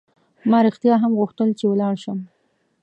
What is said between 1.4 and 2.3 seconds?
چې ولاړ شم.